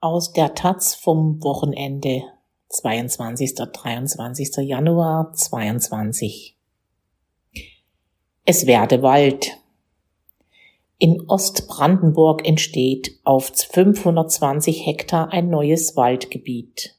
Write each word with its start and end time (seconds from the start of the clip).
Aus 0.00 0.32
der 0.32 0.54
Taz 0.54 0.94
vom 0.94 1.42
Wochenende 1.42 2.22
22. 2.68 3.56
23. 3.56 4.58
Januar 4.58 5.32
22. 5.32 6.56
Es 8.44 8.66
werde 8.68 9.02
Wald. 9.02 9.58
In 10.98 11.22
Ostbrandenburg 11.26 12.46
entsteht 12.46 13.18
auf 13.24 13.48
520 13.48 14.86
Hektar 14.86 15.32
ein 15.32 15.50
neues 15.50 15.96
Waldgebiet. 15.96 16.94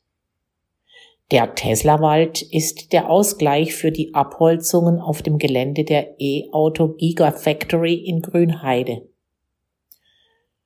Der 1.31 1.55
Tesla-Wald 1.55 2.41
ist 2.41 2.91
der 2.91 3.09
Ausgleich 3.09 3.75
für 3.75 3.93
die 3.93 4.13
Abholzungen 4.13 4.99
auf 4.99 5.21
dem 5.21 5.37
Gelände 5.37 5.85
der 5.85 6.19
E-Auto 6.19 6.89
Gigafactory 6.89 7.93
in 7.93 8.21
Grünheide. 8.21 9.07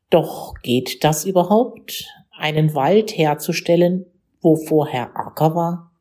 Doch 0.09 0.55
geht 0.63 1.03
das 1.03 1.25
überhaupt? 1.25 2.07
Einen 2.37 2.75
Wald 2.75 3.17
herzustellen, 3.17 4.05
wo 4.41 4.55
vorher 4.55 5.15
Acker 5.15 5.55
war? 5.55 5.91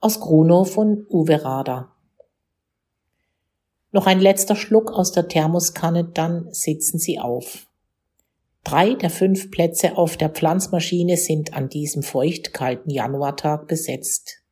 Aus 0.00 0.20
Grunow 0.20 0.68
von 0.70 1.06
Uwe 1.08 1.44
Rader. 1.44 1.92
Noch 3.92 4.06
ein 4.06 4.20
letzter 4.20 4.56
Schluck 4.56 4.92
aus 4.92 5.12
der 5.12 5.28
Thermoskanne, 5.28 6.04
dann 6.04 6.48
sitzen 6.52 6.98
sie 6.98 7.18
auf. 7.18 7.66
Drei 8.62 8.94
der 8.94 9.10
fünf 9.10 9.50
Plätze 9.50 9.96
auf 9.96 10.16
der 10.16 10.28
Pflanzmaschine 10.28 11.16
sind 11.16 11.54
an 11.54 11.68
diesem 11.68 12.02
feuchtkalten 12.02 12.90
Januartag 12.90 13.66
besetzt. 13.66 14.42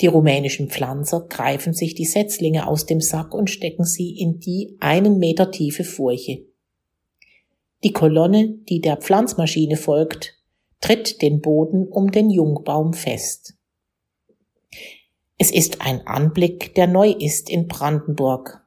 Die 0.00 0.06
rumänischen 0.06 0.70
Pflanzer 0.70 1.26
greifen 1.28 1.74
sich 1.74 1.94
die 1.94 2.06
Setzlinge 2.06 2.66
aus 2.66 2.86
dem 2.86 3.02
Sack 3.02 3.34
und 3.34 3.50
stecken 3.50 3.84
sie 3.84 4.18
in 4.18 4.40
die 4.40 4.76
einen 4.80 5.18
Meter 5.18 5.50
tiefe 5.50 5.84
Furche. 5.84 6.49
Die 7.82 7.92
Kolonne, 7.92 8.48
die 8.68 8.80
der 8.80 8.98
Pflanzmaschine 8.98 9.76
folgt, 9.76 10.34
tritt 10.80 11.22
den 11.22 11.40
Boden 11.40 11.86
um 11.88 12.10
den 12.10 12.30
Jungbaum 12.30 12.92
fest. 12.92 13.54
Es 15.38 15.50
ist 15.50 15.80
ein 15.80 16.06
Anblick, 16.06 16.74
der 16.74 16.86
neu 16.86 17.10
ist 17.10 17.48
in 17.48 17.66
Brandenburg. 17.66 18.66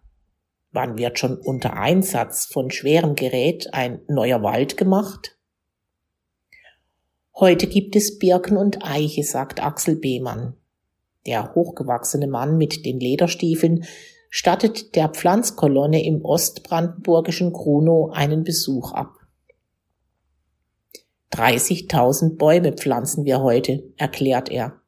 Wann 0.72 0.98
wird 0.98 1.20
schon 1.20 1.38
unter 1.38 1.74
Einsatz 1.74 2.46
von 2.46 2.72
schwerem 2.72 3.14
Gerät 3.14 3.72
ein 3.74 4.02
neuer 4.08 4.42
Wald 4.42 4.76
gemacht? 4.76 5.38
Heute 7.36 7.68
gibt 7.68 7.96
es 7.96 8.18
Birken 8.18 8.58
und 8.58 8.84
Eiche, 8.84 9.24
sagt 9.24 9.62
Axel 9.62 9.96
Behmann. 9.96 10.56
Der 11.28 11.54
hochgewachsene 11.54 12.28
Mann 12.28 12.58
mit 12.58 12.86
den 12.86 13.00
Lederstiefeln 13.00 13.86
stattet 14.36 14.96
der 14.96 15.10
Pflanzkolonne 15.10 16.04
im 16.04 16.26
ostbrandenburgischen 16.26 17.54
Grunow 17.54 18.12
einen 18.14 18.44
Besuch 18.44 18.92
ab. 18.92 19.20
30.000 21.34 22.38
Bäume 22.38 22.74
pflanzen 22.74 23.26
wir 23.26 23.42
heute, 23.42 23.84
erklärt 23.96 24.50
er. 24.50 24.82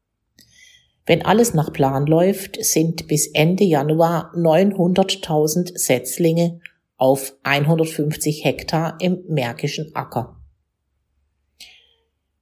Wenn 1.06 1.24
alles 1.24 1.54
nach 1.54 1.72
Plan 1.72 2.08
läuft, 2.08 2.58
sind 2.66 3.08
bis 3.08 3.28
Ende 3.28 3.64
Januar 3.64 4.34
900.000 4.36 5.78
Setzlinge 5.78 6.60
auf 6.98 7.36
150 7.44 8.44
Hektar 8.44 8.98
im 9.00 9.26
Märkischen 9.28 9.94
Acker. 9.94 10.38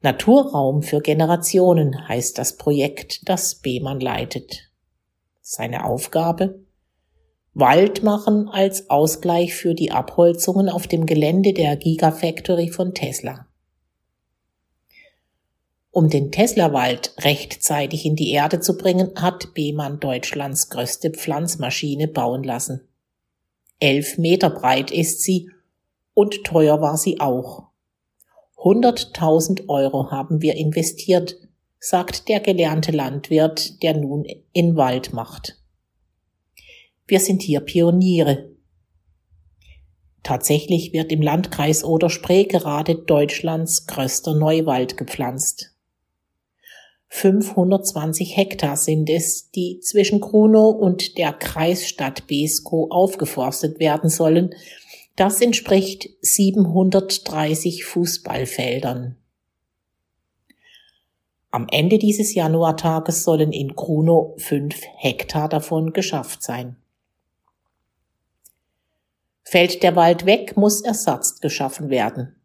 Naturraum 0.02 0.84
für 0.84 1.02
Generationen 1.02 2.08
heißt 2.08 2.38
das 2.38 2.56
Projekt, 2.56 3.28
das 3.28 3.56
Behmann 3.56 4.00
leitet. 4.00 4.72
Seine 5.42 5.84
Aufgabe? 5.84 6.63
Wald 7.56 8.02
machen 8.02 8.50
als 8.50 8.90
Ausgleich 8.90 9.54
für 9.54 9.76
die 9.76 9.92
Abholzungen 9.92 10.70
auf 10.70 10.88
dem 10.88 11.06
Gelände 11.06 11.54
der 11.54 11.76
Gigafactory 11.76 12.70
von 12.70 12.96
Tesla. 12.96 13.46
Um 15.92 16.10
den 16.10 16.32
Tesla-Wald 16.32 17.14
rechtzeitig 17.20 18.08
in 18.08 18.16
die 18.16 18.32
Erde 18.32 18.60
zu 18.60 18.76
bringen, 18.76 19.12
hat 19.16 19.54
Behmann 19.54 20.00
Deutschlands 20.00 20.70
größte 20.70 21.12
Pflanzmaschine 21.12 22.08
bauen 22.08 22.44
lassen. 22.44 22.88
Elf 23.80 24.18
Meter 24.18 24.50
breit 24.50 24.90
ist 24.90 25.22
sie 25.22 25.52
und 26.16 26.44
teuer 26.44 26.82
war 26.82 26.98
sie 26.98 27.20
auch. 27.20 27.68
100.000 28.58 29.70
Euro 29.70 30.10
haben 30.10 30.42
wir 30.42 30.56
investiert, 30.56 31.36
sagt 31.80 32.28
der 32.30 32.40
gelernte 32.40 32.92
Landwirt, 32.92 33.84
der 33.84 33.96
nun 33.96 34.26
in 34.54 34.76
Wald 34.76 35.14
macht. 35.14 35.63
Wir 37.06 37.20
sind 37.20 37.42
hier 37.42 37.60
Pioniere. 37.60 38.50
Tatsächlich 40.24 40.94
wird 40.94 41.12
im 41.12 41.22
Landkreis 41.22 41.84
Oder-Spree 41.84 42.46
gerade 42.46 42.96
Deutschlands 42.96 43.88
größter 43.88 44.34
Neuwald 44.36 44.96
gepflanzt. 44.96 45.72
520 47.10 48.38
Hektar 48.38 48.78
sind 48.78 49.10
es, 49.10 49.52
die 49.52 49.80
zwischen 49.82 50.22
Grunow 50.22 50.76
und 50.76 51.18
der 51.18 51.34
Kreisstadt 51.34 52.26
Beskow 52.26 52.90
aufgeforstet 52.90 53.80
werden 53.80 54.10
sollen. 54.10 54.56
Das 55.16 55.42
entspricht 55.42 56.10
730 56.22 57.84
Fußballfeldern. 57.86 59.18
Am 61.52 61.68
Ende 61.70 62.00
dieses 62.00 62.34
Januartages 62.34 63.24
sollen 63.24 63.52
in 63.52 63.76
Grunow 63.76 64.42
fünf 64.42 64.82
Hektar 64.96 65.50
davon 65.50 65.94
geschafft 65.94 66.42
sein. 66.42 66.78
Fällt 69.44 69.84
der 69.84 69.96
Wald 69.96 70.26
weg, 70.26 70.58
muss 70.58 70.82
Ersatz 70.82 71.40
geschaffen 71.40 71.90
werden. 71.90 72.36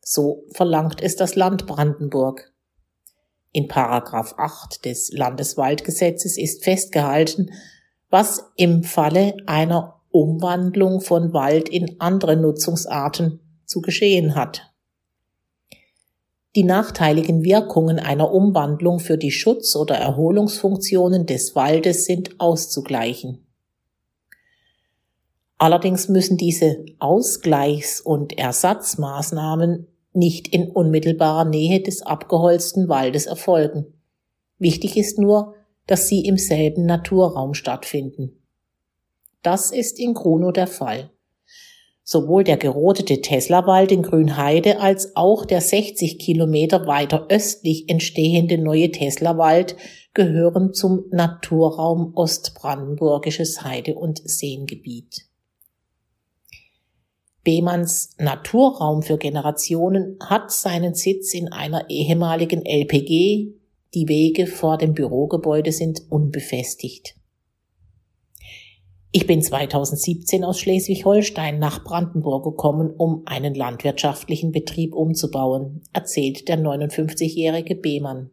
So 0.00 0.44
verlangt 0.52 1.00
es 1.00 1.16
das 1.16 1.36
Land 1.36 1.66
Brandenburg. 1.66 2.52
In 3.52 3.68
Paragraph 3.68 4.34
8 4.36 4.84
des 4.84 5.10
Landeswaldgesetzes 5.12 6.38
ist 6.38 6.64
festgehalten, 6.64 7.50
was 8.10 8.44
im 8.56 8.82
Falle 8.82 9.36
einer 9.46 10.00
Umwandlung 10.10 11.00
von 11.00 11.32
Wald 11.32 11.68
in 11.68 12.00
andere 12.00 12.36
Nutzungsarten 12.36 13.40
zu 13.64 13.80
geschehen 13.80 14.34
hat. 14.34 14.70
Die 16.56 16.64
nachteiligen 16.64 17.44
Wirkungen 17.44 18.00
einer 18.00 18.32
Umwandlung 18.32 18.98
für 18.98 19.16
die 19.16 19.30
Schutz- 19.30 19.76
oder 19.76 19.96
Erholungsfunktionen 19.96 21.26
des 21.26 21.54
Waldes 21.54 22.06
sind 22.06 22.40
auszugleichen. 22.40 23.46
Allerdings 25.60 26.08
müssen 26.08 26.38
diese 26.38 26.86
Ausgleichs- 27.00 28.00
und 28.00 28.38
Ersatzmaßnahmen 28.38 29.88
nicht 30.14 30.48
in 30.48 30.70
unmittelbarer 30.70 31.44
Nähe 31.44 31.82
des 31.82 32.00
abgeholzten 32.00 32.88
Waldes 32.88 33.26
erfolgen. 33.26 33.84
Wichtig 34.58 34.96
ist 34.96 35.18
nur, 35.18 35.54
dass 35.86 36.08
sie 36.08 36.24
im 36.24 36.38
selben 36.38 36.86
Naturraum 36.86 37.52
stattfinden. 37.52 38.40
Das 39.42 39.70
ist 39.70 40.00
in 40.00 40.14
Grunow 40.14 40.50
der 40.50 40.66
Fall. 40.66 41.10
Sowohl 42.04 42.42
der 42.42 42.56
gerodete 42.56 43.20
Tesla-Wald 43.20 43.92
in 43.92 44.02
Grünheide 44.02 44.80
als 44.80 45.14
auch 45.14 45.44
der 45.44 45.60
60 45.60 46.18
Kilometer 46.18 46.86
weiter 46.86 47.26
östlich 47.28 47.86
entstehende 47.90 48.56
neue 48.56 48.92
Tesla-Wald 48.92 49.76
gehören 50.14 50.72
zum 50.72 51.04
Naturraum 51.10 52.14
Ostbrandenburgisches 52.14 53.62
Heide- 53.62 53.96
und 53.96 54.22
Seengebiet. 54.24 55.29
Behmanns 57.50 58.10
Naturraum 58.16 59.02
für 59.02 59.18
Generationen 59.18 60.18
hat 60.20 60.52
seinen 60.52 60.94
Sitz 60.94 61.34
in 61.34 61.52
einer 61.52 61.90
ehemaligen 61.90 62.64
LPG. 62.64 63.54
Die 63.92 64.08
Wege 64.08 64.46
vor 64.46 64.78
dem 64.78 64.94
Bürogebäude 64.94 65.72
sind 65.72 66.00
unbefestigt. 66.10 67.16
Ich 69.10 69.26
bin 69.26 69.42
2017 69.42 70.44
aus 70.44 70.60
Schleswig-Holstein 70.60 71.58
nach 71.58 71.82
Brandenburg 71.82 72.44
gekommen, 72.44 72.94
um 72.96 73.22
einen 73.26 73.56
landwirtschaftlichen 73.56 74.52
Betrieb 74.52 74.94
umzubauen, 74.94 75.82
erzählt 75.92 76.46
der 76.46 76.56
59-jährige 76.56 77.74
Behmann. 77.74 78.30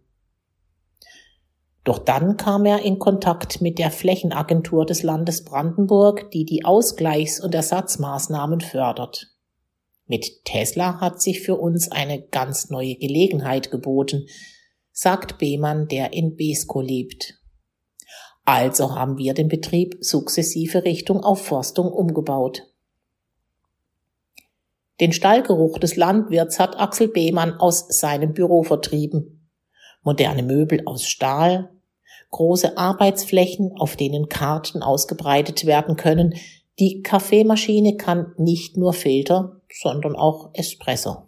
Doch 1.88 2.00
dann 2.00 2.36
kam 2.36 2.66
er 2.66 2.82
in 2.82 3.00
Kontakt 3.00 3.62
mit 3.62 3.80
der 3.80 3.92
Flächenagentur 3.92 4.86
des 4.86 5.04
Landes 5.04 5.46
Brandenburg, 5.46 6.30
die 6.32 6.44
die 6.44 6.66
Ausgleichs- 6.66 7.40
und 7.40 7.56
Ersatzmaßnahmen 7.56 8.60
fördert. 8.60 9.34
Mit 10.06 10.44
Tesla 10.44 11.00
hat 11.00 11.22
sich 11.22 11.40
für 11.40 11.56
uns 11.56 11.90
eine 11.90 12.22
ganz 12.22 12.70
neue 12.70 12.96
Gelegenheit 12.96 13.72
geboten, 13.72 14.28
sagt 14.92 15.38
Behmann, 15.38 15.88
der 15.88 16.12
in 16.12 16.36
Besko 16.36 16.82
lebt. 16.82 17.40
Also 18.44 18.94
haben 18.94 19.18
wir 19.18 19.34
den 19.34 19.48
Betrieb 19.48 19.96
sukzessive 20.02 20.84
Richtung 20.84 21.24
Aufforstung 21.24 21.90
umgebaut. 21.90 22.64
Den 25.00 25.14
Stallgeruch 25.14 25.80
des 25.80 25.96
Landwirts 25.96 26.60
hat 26.60 26.78
Axel 26.78 27.08
Behmann 27.08 27.54
aus 27.54 27.88
seinem 27.88 28.34
Büro 28.34 28.64
vertrieben. 28.64 29.50
Moderne 30.04 30.44
Möbel 30.44 30.82
aus 30.86 31.08
Stahl, 31.08 31.72
große 32.32 32.78
Arbeitsflächen, 32.78 33.74
auf 33.78 33.96
denen 33.96 34.30
Karten 34.30 34.82
ausgebreitet 34.84 35.66
werden 35.66 35.96
können. 35.96 36.36
Die 36.80 37.02
Kaffeemaschine 37.02 37.98
kann 37.98 38.34
nicht 38.38 38.78
nur 38.78 38.94
Filter, 38.94 39.62
sondern 39.72 40.16
auch 40.16 40.52
Espresso. 40.54 41.24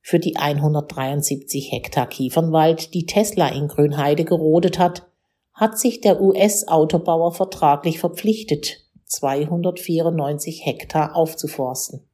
Für 0.00 0.20
die 0.20 0.36
173 0.36 1.72
Hektar 1.72 2.06
Kiefernwald, 2.06 2.94
die 2.94 3.06
Tesla 3.06 3.48
in 3.48 3.66
Grünheide 3.66 4.24
gerodet 4.24 4.78
hat, 4.78 5.08
hat 5.52 5.78
sich 5.78 6.00
der 6.00 6.20
US-Autobauer 6.20 7.32
vertraglich 7.32 7.98
verpflichtet, 7.98 8.84
294 9.06 10.64
Hektar 10.64 11.16
aufzuforsten. 11.16 12.05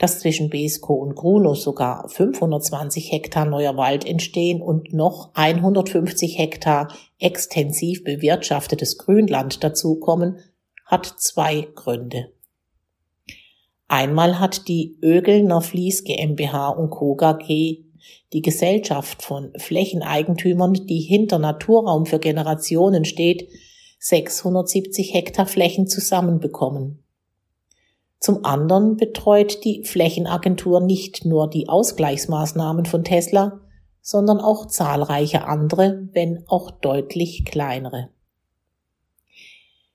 Dass 0.00 0.18
zwischen 0.18 0.48
Besko 0.48 0.94
und 0.94 1.14
Gruno 1.14 1.54
sogar 1.54 2.08
520 2.08 3.12
Hektar 3.12 3.44
neuer 3.44 3.76
Wald 3.76 4.06
entstehen 4.06 4.62
und 4.62 4.94
noch 4.94 5.30
150 5.34 6.38
Hektar 6.38 6.88
extensiv 7.18 8.02
bewirtschaftetes 8.02 8.96
Grünland 8.96 9.62
dazukommen, 9.62 10.38
hat 10.86 11.04
zwei 11.18 11.68
Gründe. 11.74 12.32
Einmal 13.88 14.40
hat 14.40 14.68
die 14.68 14.98
Ögelner 15.02 15.60
Fließ 15.60 16.04
GmbH 16.04 16.70
und 16.70 16.88
Co. 16.88 17.14
KG 17.16 17.84
die 18.32 18.40
Gesellschaft 18.40 19.22
von 19.22 19.52
Flächeneigentümern, 19.58 20.72
die 20.72 21.00
hinter 21.00 21.38
Naturraum 21.38 22.06
für 22.06 22.18
Generationen 22.18 23.04
steht, 23.04 23.48
670 23.98 25.12
Hektar 25.12 25.44
Flächen 25.44 25.86
zusammenbekommen. 25.86 27.04
Zum 28.20 28.44
anderen 28.44 28.96
betreut 28.96 29.64
die 29.64 29.82
Flächenagentur 29.84 30.80
nicht 30.80 31.24
nur 31.24 31.48
die 31.48 31.68
Ausgleichsmaßnahmen 31.68 32.84
von 32.84 33.02
Tesla, 33.02 33.60
sondern 34.02 34.40
auch 34.40 34.66
zahlreiche 34.66 35.46
andere, 35.46 36.06
wenn 36.12 36.44
auch 36.46 36.70
deutlich 36.70 37.46
kleinere. 37.46 38.10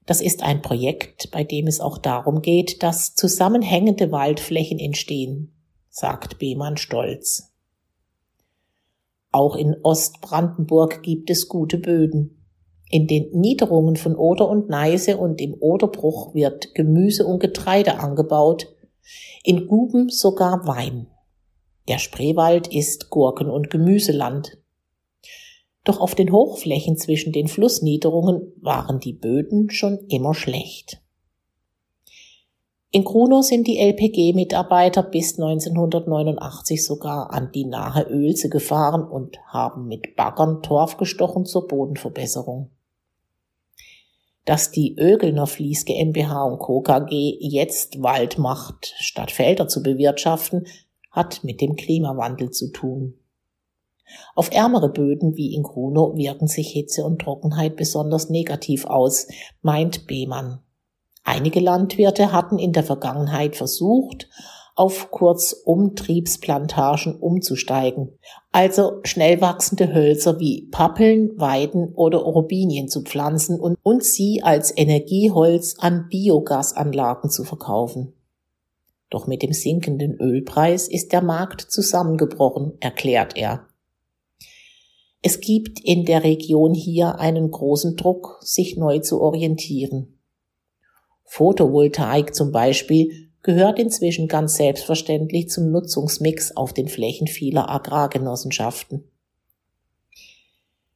Das 0.07 0.21
ist 0.21 0.43
ein 0.43 0.61
Projekt, 0.61 1.29
bei 1.31 1.43
dem 1.43 1.67
es 1.67 1.79
auch 1.79 1.99
darum 1.99 2.41
geht, 2.41 2.81
dass 2.81 3.15
zusammenhängende 3.15 4.11
Waldflächen 4.11 4.79
entstehen, 4.79 5.53
sagt 5.89 6.39
Behmann 6.39 6.77
stolz. 6.77 7.53
Auch 9.31 9.55
in 9.55 9.75
Ostbrandenburg 9.83 11.03
gibt 11.03 11.29
es 11.29 11.47
gute 11.47 11.77
Böden. 11.77 12.34
In 12.89 13.07
den 13.07 13.31
Niederungen 13.31 13.95
von 13.95 14.15
Oder 14.15 14.47
und 14.47 14.69
Neise 14.69 15.17
und 15.17 15.41
im 15.41 15.55
Oderbruch 15.59 16.33
wird 16.33 16.75
Gemüse 16.75 17.25
und 17.25 17.39
Getreide 17.39 17.99
angebaut, 17.99 18.67
in 19.43 19.67
Guben 19.67 20.09
sogar 20.09 20.67
Wein. 20.67 21.07
Der 21.87 21.99
Spreewald 21.99 22.67
ist 22.67 23.09
Gurken- 23.09 23.49
und 23.49 23.69
Gemüseland. 23.69 24.57
Doch 25.83 25.99
auf 25.99 26.15
den 26.15 26.31
Hochflächen 26.31 26.97
zwischen 26.97 27.31
den 27.31 27.47
Flussniederungen 27.47 28.53
waren 28.61 28.99
die 28.99 29.13
Böden 29.13 29.69
schon 29.69 29.99
immer 30.09 30.33
schlecht. 30.33 31.01
In 32.95 33.03
Kruno 33.03 33.41
sind 33.41 33.67
die 33.67 33.77
LPG-Mitarbeiter 33.77 35.03
bis 35.03 35.37
1989 35.37 36.81
sogar 36.81 37.29
an 37.29 37.51
die 37.53 37.65
nahe 37.65 38.07
Oelze 38.09 38.47
gefahren 38.47 39.03
und 39.03 39.37
haben 39.47 39.89
mit 39.89 40.15
Baggern 40.15 40.63
Torf 40.63 40.95
gestochen 40.95 41.45
zur 41.45 41.67
Bodenverbesserung. 41.67 42.71
Dass 44.45 44.71
die 44.71 44.95
Ögelner 44.97 45.45
Fließ 45.45 45.83
GmbH 45.83 46.45
und 46.45 46.59
Co. 46.59 46.79
KG 46.79 47.35
jetzt 47.41 48.01
Wald 48.01 48.37
macht, 48.37 48.93
statt 48.97 49.29
Felder 49.29 49.67
zu 49.67 49.83
bewirtschaften, 49.83 50.65
hat 51.11 51.43
mit 51.43 51.59
dem 51.59 51.75
Klimawandel 51.75 52.51
zu 52.51 52.71
tun. 52.71 53.15
Auf 54.35 54.53
ärmere 54.53 54.87
Böden 54.87 55.35
wie 55.35 55.53
in 55.53 55.63
Grunow 55.63 56.15
wirken 56.15 56.47
sich 56.47 56.69
Hitze 56.69 57.03
und 57.03 57.19
Trockenheit 57.19 57.75
besonders 57.75 58.29
negativ 58.29 58.85
aus, 58.85 59.27
meint 59.61 60.07
Behmann. 60.07 60.61
Einige 61.25 61.59
Landwirte 61.59 62.31
hatten 62.31 62.59
in 62.59 62.71
der 62.71 62.83
Vergangenheit 62.83 63.55
versucht, 63.55 64.29
auf 64.75 65.09
Kurzumtriebsplantagen 65.09 67.15
umzusteigen, 67.15 68.19
also 68.51 68.99
schnell 69.03 69.41
wachsende 69.41 69.91
Hölzer 69.93 70.39
wie 70.39 70.67
Pappeln, 70.69 71.31
Weiden 71.39 71.93
oder 71.95 72.19
Robinien 72.19 72.89
zu 72.89 73.01
pflanzen 73.01 73.59
und, 73.59 73.79
und 73.81 74.03
sie 74.03 74.43
als 74.43 74.71
Energieholz 74.77 75.77
an 75.79 76.09
Biogasanlagen 76.09 77.31
zu 77.31 77.43
verkaufen. 77.43 78.13
Doch 79.09 79.25
mit 79.27 79.41
dem 79.41 79.53
sinkenden 79.53 80.19
Ölpreis 80.19 80.87
ist 80.87 81.11
der 81.11 81.23
Markt 81.23 81.61
zusammengebrochen, 81.61 82.73
erklärt 82.81 83.35
er. 83.35 83.65
Es 85.23 85.39
gibt 85.39 85.79
in 85.79 86.05
der 86.05 86.23
Region 86.23 86.75
hier 86.75 87.17
einen 87.17 87.49
großen 87.49 87.95
Druck, 87.95 88.37
sich 88.41 88.77
neu 88.77 88.99
zu 88.99 89.21
orientieren. 89.21 90.14
Photovoltaik 91.25 92.33
zum 92.33 92.51
Beispiel 92.51 93.29
gehört 93.41 93.77
inzwischen 93.77 94.27
ganz 94.27 94.55
selbstverständlich 94.55 95.49
zum 95.49 95.71
Nutzungsmix 95.71 96.55
auf 96.55 96.73
den 96.73 96.87
Flächen 96.87 97.27
vieler 97.27 97.69
Agrargenossenschaften. 97.69 99.03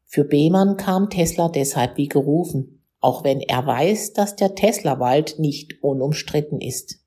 Für 0.05 0.23
Behmann 0.23 0.77
kam 0.77 1.09
Tesla 1.09 1.49
deshalb 1.49 1.97
wie 1.97 2.07
gerufen, 2.07 2.83
auch 2.99 3.23
wenn 3.23 3.41
er 3.41 3.65
weiß, 3.65 4.13
dass 4.13 4.35
der 4.35 4.55
Tesla-Wald 4.55 5.37
nicht 5.37 5.83
unumstritten 5.83 6.61
ist. 6.61 6.99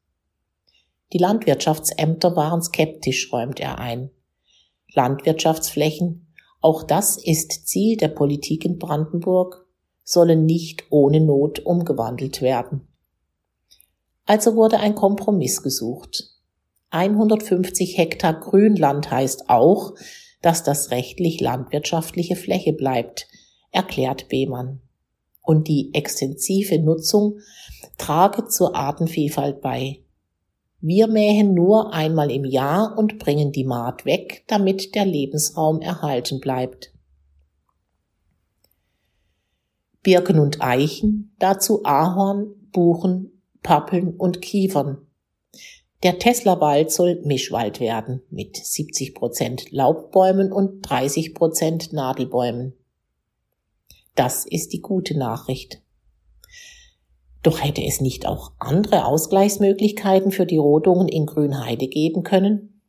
Die 1.13 1.19
Landwirtschaftsämter 1.19 2.37
waren 2.37 2.63
skeptisch, 2.63 3.33
räumt 3.33 3.59
er 3.59 3.79
ein. 3.79 4.11
Landwirtschaftsflächen 4.95 6.33
auch 6.63 6.85
das 6.85 7.17
ist 7.17 7.67
Ziel 7.67 7.97
der 7.97 8.09
Politik 8.09 8.65
in 8.65 8.79
Brandenburg, 8.79 9.67
sollen 10.05 10.47
nicht 10.47 10.85
ohne 10.91 11.21
Not 11.21 11.59
umgewandelt 11.59 12.41
werden. 12.41 12.87
Also 14.25 14.55
wurde 14.55 14.79
ein 14.79 14.95
Kompromiss 14.95 15.63
gesucht. 15.63 16.25
150 16.91 17.97
Hektar 17.97 18.39
Grünland 18.39 19.11
heißt 19.11 19.49
auch, 19.49 19.95
dass 20.43 20.63
das 20.63 20.91
rechtlich 20.91 21.41
landwirtschaftliche 21.41 22.37
Fläche 22.37 22.73
bleibt, 22.73 23.27
erklärt 23.71 24.29
Behmann. 24.29 24.81
Und 25.41 25.67
die 25.67 25.93
extensive 25.95 26.79
Nutzung 26.79 27.39
trage 27.99 28.47
zur 28.47 28.77
Artenvielfalt 28.77 29.61
bei. 29.61 30.03
Wir 30.81 31.07
mähen 31.07 31.55
nur 31.55 31.93
einmal 31.93 32.31
im 32.31 32.45
Jahr 32.45 32.99
und 32.99 33.19
bringen 33.19 33.53
die 33.53 33.65
Maat 33.65 34.05
weg, 34.05 34.45
damit 34.49 34.95
der 34.95 35.07
Lebensraum 35.07 35.81
erhalten 35.81 36.41
bleibt. 36.41 36.93
Birken 40.03 40.41
und 40.41 40.61
Eichen, 40.61 41.35
dazu 41.39 41.85
Ahorn, 41.85 42.55
Buchen, 42.73 43.42
Pappeln 43.63 44.17
und 44.17 44.43
Kiefern. 44.43 45.07
Der 46.03 46.19
Tesla-Wald 46.19 46.91
soll 46.91 47.21
Mischwald 47.25 47.79
werden 47.79 48.23
mit 48.29 48.57
70 48.57 49.15
Prozent 49.15 49.71
Laubbäumen 49.71 50.53
und 50.53 50.83
30 50.83 51.35
Prozent 51.35 51.93
Nadelbäumen. 51.93 52.75
Das 54.17 54.45
ist 54.45 54.73
die 54.73 54.81
gute 54.81 55.17
Nachricht. 55.17 55.81
Doch 57.43 57.63
hätte 57.63 57.85
es 57.85 58.01
nicht 58.01 58.27
auch 58.27 58.53
andere 58.59 59.05
Ausgleichsmöglichkeiten 59.05 60.33
für 60.33 60.47
die 60.47 60.59
Rodungen 60.59 61.09
in 61.09 61.27
Grünheide 61.27 61.89
geben 61.89 62.23
können? 62.23 62.81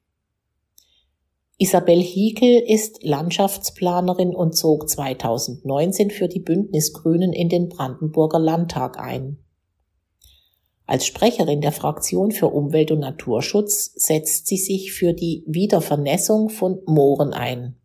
Isabel 1.58 2.02
Hiekel 2.02 2.64
ist 2.68 3.04
Landschaftsplanerin 3.04 4.36
und 4.36 4.56
zog 4.58 4.90
2019 4.90 6.10
für 6.10 6.28
die 6.28 6.40
Bündnisgrünen 6.40 7.32
in 7.32 7.48
den 7.48 7.70
Brandenburger 7.70 8.40
Landtag 8.40 9.00
ein. 9.00 9.38
Als 10.86 11.06
Sprecherin 11.06 11.62
der 11.62 11.72
Fraktion 11.72 12.32
für 12.32 12.48
Umwelt 12.48 12.92
und 12.92 13.00
Naturschutz 13.00 13.94
setzt 13.96 14.48
sie 14.48 14.58
sich 14.58 14.92
für 14.92 15.14
die 15.14 15.44
Wiedervernässung 15.48 16.50
von 16.50 16.82
Mooren 16.86 17.34
ein. 17.34 17.78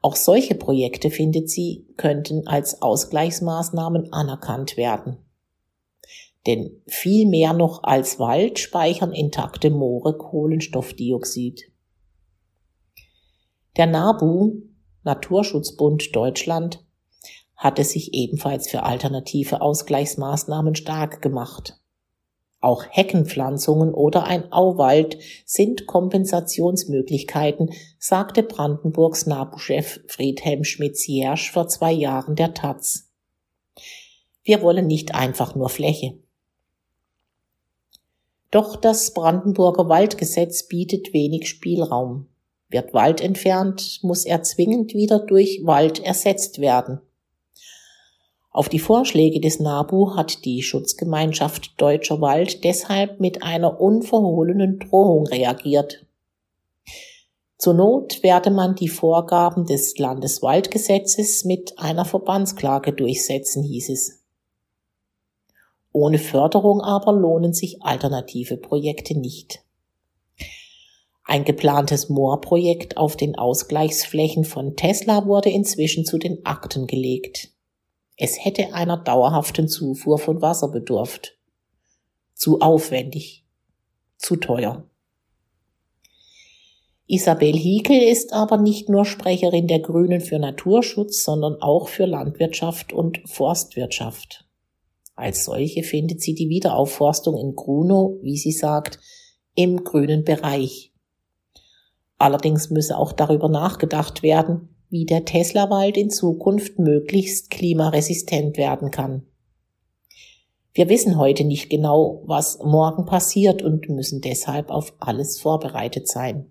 Auch 0.00 0.16
solche 0.16 0.54
Projekte, 0.54 1.10
findet 1.10 1.48
sie, 1.48 1.86
könnten 1.96 2.46
als 2.46 2.82
Ausgleichsmaßnahmen 2.82 4.12
anerkannt 4.12 4.76
werden. 4.76 5.18
Denn 6.46 6.82
viel 6.86 7.26
mehr 7.26 7.54
noch 7.54 7.82
als 7.84 8.18
Wald 8.18 8.58
speichern 8.58 9.12
intakte 9.12 9.70
Moore 9.70 10.18
Kohlenstoffdioxid. 10.18 11.72
Der 13.78 13.86
NABU, 13.86 14.62
Naturschutzbund 15.04 16.14
Deutschland, 16.14 16.83
hatte 17.64 17.82
sich 17.82 18.12
ebenfalls 18.12 18.68
für 18.68 18.82
alternative 18.82 19.62
Ausgleichsmaßnahmen 19.62 20.74
stark 20.74 21.22
gemacht. 21.22 21.80
Auch 22.60 22.84
Heckenpflanzungen 22.90 23.94
oder 23.94 24.24
ein 24.24 24.52
Auwald 24.52 25.16
sind 25.46 25.86
Kompensationsmöglichkeiten, 25.86 27.70
sagte 27.98 28.42
Brandenburgs 28.42 29.24
NABU-Chef 29.24 30.00
Friedhelm 30.08 30.62
Schmitz-Jersch 30.62 31.52
vor 31.52 31.66
zwei 31.68 31.90
Jahren 31.90 32.36
der 32.36 32.52
Taz. 32.52 33.10
Wir 34.42 34.60
wollen 34.60 34.86
nicht 34.86 35.14
einfach 35.14 35.54
nur 35.54 35.70
Fläche. 35.70 36.18
Doch 38.50 38.76
das 38.76 39.14
Brandenburger 39.14 39.88
Waldgesetz 39.88 40.68
bietet 40.68 41.14
wenig 41.14 41.48
Spielraum. 41.48 42.26
Wird 42.68 42.92
Wald 42.92 43.22
entfernt, 43.22 44.00
muss 44.02 44.26
er 44.26 44.42
zwingend 44.42 44.92
wieder 44.92 45.18
durch 45.18 45.62
Wald 45.64 46.04
ersetzt 46.04 46.60
werden. 46.60 47.00
Auf 48.54 48.68
die 48.68 48.78
Vorschläge 48.78 49.40
des 49.40 49.58
NABU 49.58 50.14
hat 50.14 50.44
die 50.44 50.62
Schutzgemeinschaft 50.62 51.72
Deutscher 51.76 52.20
Wald 52.20 52.62
deshalb 52.62 53.18
mit 53.18 53.42
einer 53.42 53.80
unverhohlenen 53.80 54.78
Drohung 54.78 55.26
reagiert. 55.26 56.06
Zur 57.58 57.74
Not 57.74 58.22
werde 58.22 58.52
man 58.52 58.76
die 58.76 58.86
Vorgaben 58.86 59.66
des 59.66 59.98
Landeswaldgesetzes 59.98 61.44
mit 61.44 61.80
einer 61.80 62.04
Verbandsklage 62.04 62.92
durchsetzen, 62.92 63.64
hieß 63.64 63.88
es. 63.88 64.22
Ohne 65.90 66.18
Förderung 66.18 66.80
aber 66.80 67.12
lohnen 67.12 67.54
sich 67.54 67.82
alternative 67.82 68.56
Projekte 68.56 69.18
nicht. 69.18 69.64
Ein 71.24 71.44
geplantes 71.44 72.08
Moorprojekt 72.08 72.98
auf 72.98 73.16
den 73.16 73.34
Ausgleichsflächen 73.34 74.44
von 74.44 74.76
Tesla 74.76 75.26
wurde 75.26 75.50
inzwischen 75.50 76.04
zu 76.04 76.18
den 76.18 76.46
Akten 76.46 76.86
gelegt. 76.86 77.53
Es 78.16 78.44
hätte 78.44 78.74
einer 78.74 78.96
dauerhaften 78.96 79.68
Zufuhr 79.68 80.18
von 80.18 80.40
Wasser 80.40 80.68
bedurft. 80.68 81.36
Zu 82.34 82.60
aufwendig. 82.60 83.44
Zu 84.18 84.36
teuer. 84.36 84.88
Isabel 87.06 87.52
Hiekel 87.52 88.00
ist 88.00 88.32
aber 88.32 88.56
nicht 88.56 88.88
nur 88.88 89.04
Sprecherin 89.04 89.66
der 89.66 89.80
Grünen 89.80 90.20
für 90.20 90.38
Naturschutz, 90.38 91.22
sondern 91.22 91.60
auch 91.60 91.88
für 91.88 92.06
Landwirtschaft 92.06 92.92
und 92.92 93.20
Forstwirtschaft. 93.28 94.46
Als 95.14 95.44
solche 95.44 95.82
findet 95.82 96.22
sie 96.22 96.34
die 96.34 96.48
Wiederaufforstung 96.48 97.38
in 97.38 97.54
Grunow, 97.54 98.18
wie 98.22 98.36
sie 98.36 98.52
sagt, 98.52 98.98
im 99.54 99.84
grünen 99.84 100.24
Bereich. 100.24 100.92
Allerdings 102.16 102.70
müsse 102.70 102.96
auch 102.96 103.12
darüber 103.12 103.48
nachgedacht 103.48 104.22
werden, 104.22 104.73
wie 104.94 105.06
der 105.06 105.24
Teslawald 105.24 105.96
in 105.96 106.08
Zukunft 106.08 106.78
möglichst 106.78 107.50
klimaresistent 107.50 108.56
werden 108.56 108.92
kann. 108.92 109.26
Wir 110.72 110.88
wissen 110.88 111.18
heute 111.18 111.42
nicht 111.42 111.68
genau, 111.68 112.22
was 112.26 112.60
morgen 112.60 113.04
passiert 113.04 113.60
und 113.60 113.88
müssen 113.88 114.20
deshalb 114.20 114.70
auf 114.70 114.94
alles 115.00 115.40
vorbereitet 115.40 116.06
sein. 116.06 116.48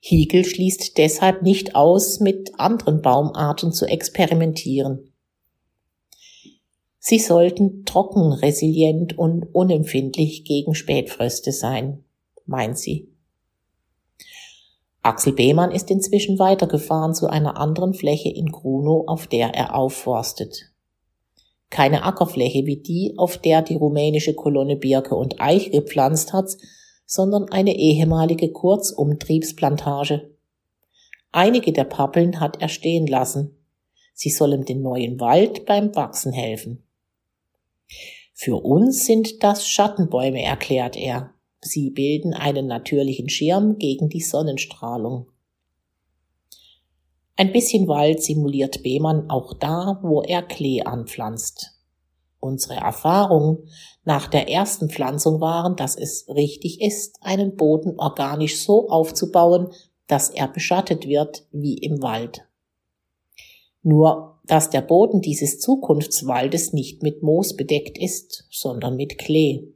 Hiegel 0.00 0.44
schließt 0.44 0.98
deshalb 0.98 1.42
nicht 1.42 1.76
aus, 1.76 2.18
mit 2.18 2.58
anderen 2.58 3.00
Baumarten 3.00 3.72
zu 3.72 3.86
experimentieren. 3.86 5.12
Sie 6.98 7.20
sollten 7.20 7.84
trocken, 7.84 8.32
resilient 8.32 9.16
und 9.16 9.54
unempfindlich 9.54 10.42
gegen 10.42 10.74
Spätfröste 10.74 11.52
sein, 11.52 12.02
meint 12.44 12.76
sie. 12.76 13.15
Axel 15.06 15.34
Behmann 15.34 15.70
ist 15.70 15.88
inzwischen 15.88 16.40
weitergefahren 16.40 17.14
zu 17.14 17.28
einer 17.28 17.58
anderen 17.58 17.94
Fläche 17.94 18.28
in 18.28 18.50
Grunow, 18.50 19.04
auf 19.06 19.28
der 19.28 19.54
er 19.54 19.76
aufforstet. 19.76 20.72
Keine 21.70 22.02
Ackerfläche 22.02 22.66
wie 22.66 22.78
die, 22.78 23.14
auf 23.16 23.38
der 23.38 23.62
die 23.62 23.76
rumänische 23.76 24.34
Kolonne 24.34 24.74
Birke 24.74 25.14
und 25.14 25.40
Eiche 25.40 25.70
gepflanzt 25.70 26.32
hat, 26.32 26.50
sondern 27.06 27.48
eine 27.50 27.76
ehemalige 27.76 28.50
Kurzumtriebsplantage. 28.50 30.34
Einige 31.30 31.72
der 31.72 31.84
Pappeln 31.84 32.40
hat 32.40 32.60
er 32.60 32.68
stehen 32.68 33.06
lassen. 33.06 33.56
Sie 34.12 34.30
sollen 34.30 34.64
den 34.64 34.82
neuen 34.82 35.20
Wald 35.20 35.66
beim 35.66 35.94
Wachsen 35.94 36.32
helfen. 36.32 36.82
Für 38.34 38.56
uns 38.56 39.06
sind 39.06 39.44
das 39.44 39.68
Schattenbäume, 39.68 40.42
erklärt 40.42 40.96
er. 40.96 41.32
Sie 41.66 41.90
bilden 41.90 42.32
einen 42.32 42.66
natürlichen 42.66 43.28
Schirm 43.28 43.78
gegen 43.78 44.08
die 44.08 44.20
Sonnenstrahlung. 44.20 45.26
Ein 47.36 47.52
bisschen 47.52 47.86
Wald 47.86 48.22
simuliert 48.22 48.82
Behmann 48.82 49.28
auch 49.28 49.52
da, 49.52 49.98
wo 50.02 50.22
er 50.22 50.42
Klee 50.42 50.82
anpflanzt. 50.82 51.72
Unsere 52.40 52.76
Erfahrungen 52.76 53.68
nach 54.04 54.28
der 54.28 54.48
ersten 54.48 54.88
Pflanzung 54.88 55.40
waren, 55.40 55.76
dass 55.76 55.96
es 55.96 56.28
richtig 56.28 56.80
ist, 56.80 57.18
einen 57.20 57.56
Boden 57.56 57.98
organisch 57.98 58.62
so 58.64 58.88
aufzubauen, 58.88 59.68
dass 60.06 60.30
er 60.30 60.48
beschattet 60.48 61.06
wird 61.08 61.46
wie 61.52 61.76
im 61.76 62.02
Wald. 62.02 62.46
Nur, 63.82 64.38
dass 64.44 64.70
der 64.70 64.80
Boden 64.80 65.20
dieses 65.20 65.60
Zukunftswaldes 65.60 66.72
nicht 66.72 67.02
mit 67.02 67.22
Moos 67.22 67.56
bedeckt 67.56 67.98
ist, 67.98 68.46
sondern 68.50 68.96
mit 68.96 69.18
Klee. 69.18 69.75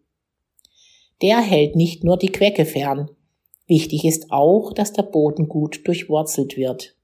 Der 1.23 1.41
hält 1.41 1.77
nicht 1.77 2.05
nur 2.05 2.17
die 2.17 2.33
Quecke 2.33 2.65
fern. 2.65 3.11
Wichtig 3.67 4.05
ist 4.05 4.31
auch, 4.31 4.73
dass 4.73 4.93
der 4.93 5.03
Boden 5.03 5.49
gut 5.49 5.87
durchwurzelt 5.87 6.57
wird. 6.57 6.97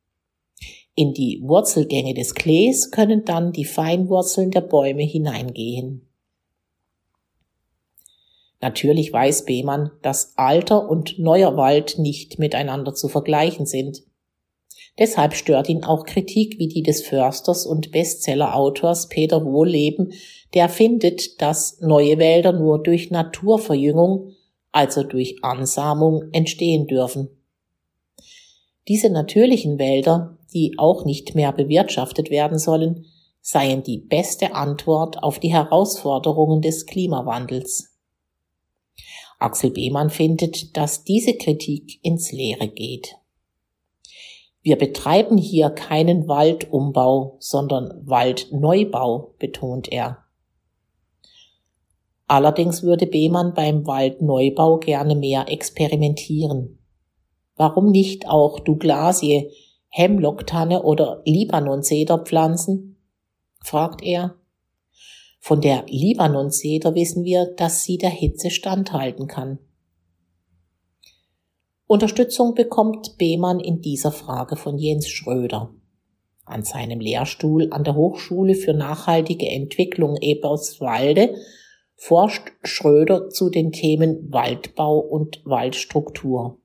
In 0.94 1.12
die 1.12 1.42
Wurzelgänge 1.42 2.14
des 2.14 2.34
Klees 2.34 2.90
können 2.90 3.26
dann 3.26 3.52
die 3.52 3.66
Feinwurzeln 3.66 4.50
der 4.50 4.62
Bäume 4.62 5.02
hineingehen. 5.02 6.08
Natürlich 8.62 9.12
weiß 9.12 9.44
Behmann, 9.44 9.90
dass 10.00 10.32
alter 10.36 10.88
und 10.88 11.18
neuer 11.18 11.58
Wald 11.58 11.98
nicht 11.98 12.38
miteinander 12.38 12.94
zu 12.94 13.08
vergleichen 13.08 13.66
sind. 13.66 14.05
Deshalb 14.98 15.34
stört 15.34 15.68
ihn 15.68 15.84
auch 15.84 16.04
Kritik 16.04 16.58
wie 16.58 16.68
die 16.68 16.82
des 16.82 17.02
Försters 17.02 17.66
und 17.66 17.92
Bestseller-Autors 17.92 19.08
Peter 19.08 19.44
Wohlleben, 19.44 20.12
der 20.54 20.68
findet, 20.68 21.42
dass 21.42 21.80
neue 21.80 22.18
Wälder 22.18 22.52
nur 22.52 22.82
durch 22.82 23.10
Naturverjüngung, 23.10 24.32
also 24.72 25.02
durch 25.02 25.36
Ansamung, 25.42 26.24
entstehen 26.32 26.86
dürfen. 26.86 27.28
Diese 28.88 29.10
natürlichen 29.10 29.78
Wälder, 29.78 30.38
die 30.54 30.74
auch 30.78 31.04
nicht 31.04 31.34
mehr 31.34 31.52
bewirtschaftet 31.52 32.30
werden 32.30 32.58
sollen, 32.58 33.06
seien 33.42 33.82
die 33.82 33.98
beste 33.98 34.54
Antwort 34.54 35.22
auf 35.22 35.38
die 35.38 35.52
Herausforderungen 35.52 36.62
des 36.62 36.86
Klimawandels. 36.86 37.92
Axel 39.38 39.70
Behmann 39.70 40.08
findet, 40.08 40.76
dass 40.76 41.04
diese 41.04 41.34
Kritik 41.34 41.98
ins 42.02 42.32
Leere 42.32 42.68
geht. 42.68 43.16
Wir 44.66 44.74
betreiben 44.74 45.38
hier 45.38 45.70
keinen 45.70 46.26
Waldumbau, 46.26 47.36
sondern 47.38 48.02
Waldneubau, 48.04 49.36
betont 49.38 49.92
er. 49.92 50.24
Allerdings 52.26 52.82
würde 52.82 53.06
Behmann 53.06 53.54
beim 53.54 53.86
Waldneubau 53.86 54.78
gerne 54.78 55.14
mehr 55.14 55.44
experimentieren. 55.46 56.80
Warum 57.54 57.92
nicht 57.92 58.28
auch 58.28 58.58
Douglasie, 58.58 59.52
Hemlocktanne 59.86 60.82
oder 60.82 61.22
Libanonseder 61.24 62.18
pflanzen? 62.18 62.96
fragt 63.62 64.02
er. 64.02 64.34
Von 65.38 65.60
der 65.60 65.84
Libanonseder 65.86 66.96
wissen 66.96 67.22
wir, 67.22 67.46
dass 67.54 67.84
sie 67.84 67.98
der 67.98 68.10
Hitze 68.10 68.50
standhalten 68.50 69.28
kann. 69.28 69.60
Unterstützung 71.88 72.54
bekommt 72.54 73.16
Behmann 73.16 73.60
in 73.60 73.80
dieser 73.80 74.10
Frage 74.10 74.56
von 74.56 74.76
Jens 74.76 75.08
Schröder. 75.08 75.72
An 76.44 76.64
seinem 76.64 76.98
Lehrstuhl 76.98 77.68
an 77.70 77.84
der 77.84 77.94
Hochschule 77.94 78.56
für 78.56 78.74
nachhaltige 78.74 79.48
Entwicklung 79.48 80.16
Eberswalde 80.20 81.36
forscht 81.94 82.50
Schröder 82.64 83.30
zu 83.30 83.50
den 83.50 83.70
Themen 83.70 84.32
Waldbau 84.32 84.98
und 84.98 85.40
Waldstruktur. 85.44 86.58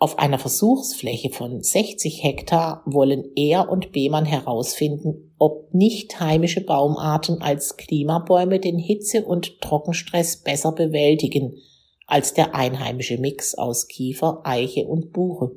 Auf 0.00 0.18
einer 0.18 0.40
Versuchsfläche 0.40 1.30
von 1.30 1.62
60 1.62 2.24
Hektar 2.24 2.82
wollen 2.86 3.24
er 3.36 3.70
und 3.70 3.92
Behmann 3.92 4.26
herausfinden, 4.26 5.32
ob 5.38 5.72
nicht 5.72 6.18
heimische 6.18 6.60
Baumarten 6.60 7.40
als 7.40 7.76
Klimabäume 7.76 8.58
den 8.58 8.78
Hitze- 8.78 9.24
und 9.24 9.60
Trockenstress 9.60 10.38
besser 10.38 10.72
bewältigen– 10.72 11.56
als 12.08 12.34
der 12.34 12.54
einheimische 12.54 13.18
Mix 13.18 13.54
aus 13.54 13.86
Kiefer, 13.86 14.40
Eiche 14.42 14.86
und 14.86 15.12
Buche. 15.12 15.52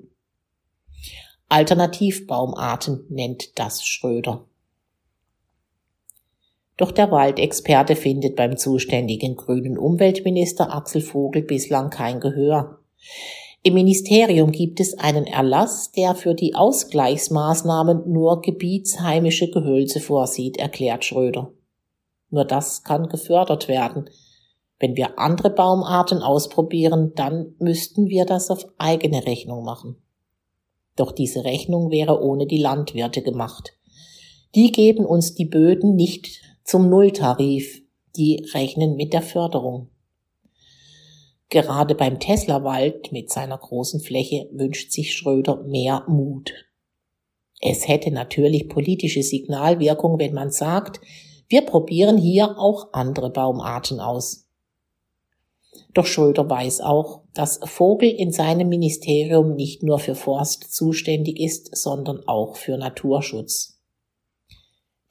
Alternativbaumarten 1.50 3.06
nennt 3.10 3.58
das 3.58 3.84
Schröder. 3.84 4.46
Doch 6.78 6.92
der 6.92 7.10
Waldexperte 7.12 7.96
findet 7.96 8.36
beim 8.36 8.58
zuständigen 8.58 9.36
grünen 9.36 9.78
Umweltminister 9.78 10.74
Axel 10.74 11.02
Vogel 11.02 11.42
bislang 11.42 11.90
kein 11.90 12.20
Gehör. 12.20 12.80
Im 13.64 13.76
Ministerium 13.76 14.52
gibt 14.52 14.80
es 14.80 14.98
einen 14.98 15.28
Erlass, 15.28 15.92
der 15.92 16.16
für 16.16 16.34
die 16.34 16.56
Ausgleichsmaßnahmen 16.56 18.12
nur 18.12 18.42
gebietsheimische 18.42 19.52
Gehölze 19.52 20.00
vorsieht, 20.00 20.58
erklärt 20.58 21.06
Schröder. 21.06 21.54
Nur 22.30 22.46
das 22.46 22.84
kann 22.84 23.08
gefördert 23.08 23.68
werden, 23.68 24.10
wenn 24.82 24.96
wir 24.96 25.20
andere 25.20 25.52
Baumarten 25.52 26.24
ausprobieren, 26.24 27.14
dann 27.16 27.54
müssten 27.60 28.08
wir 28.08 28.26
das 28.26 28.50
auf 28.50 28.66
eigene 28.80 29.28
Rechnung 29.28 29.64
machen. 29.64 29.96
Doch 30.96 31.12
diese 31.12 31.44
Rechnung 31.44 31.92
wäre 31.92 32.20
ohne 32.20 32.48
die 32.48 32.58
Landwirte 32.58 33.22
gemacht. 33.22 33.74
Die 34.56 34.72
geben 34.72 35.06
uns 35.06 35.36
die 35.36 35.46
Böden 35.46 35.96
nicht 35.96 36.42
zum 36.64 36.90
Nulltarif, 36.90 37.84
die 38.16 38.44
rechnen 38.56 38.96
mit 38.96 39.14
der 39.14 39.22
Förderung. 39.22 39.90
Gerade 41.50 41.94
beim 41.94 42.20
Tesla-Wald 42.20 43.12
mit 43.12 43.30
seiner 43.30 43.60
großen 43.60 44.00
Fläche 44.00 44.50
wünscht 44.52 44.92
sich 44.92 45.14
Schröder 45.14 45.62
mehr 45.64 46.06
Mut. 46.08 46.54
Es 47.60 47.88
hätte 47.88 48.10
natürlich 48.10 48.68
politische 48.68 49.22
Signalwirkung, 49.22 50.18
wenn 50.18 50.34
man 50.34 50.50
sagt, 50.50 51.02
wir 51.50 51.62
probieren 51.62 52.18
hier 52.18 52.58
auch 52.58 52.94
andere 52.94 53.30
Baumarten 53.30 54.00
aus. 54.00 54.48
Doch 55.94 56.06
Schröder 56.06 56.50
weiß 56.50 56.82
auch, 56.82 57.22
dass 57.34 57.60
Vogel 57.64 58.10
in 58.10 58.32
seinem 58.32 58.70
Ministerium 58.70 59.56
nicht 59.56 59.84
nur 59.84 60.00
für 60.00 60.16
Forst 60.16 60.74
zuständig 60.74 61.40
ist, 61.40 61.76
sondern 61.76 62.28
auch 62.28 62.56
für 62.56 62.78
Naturschutz. 62.78 63.80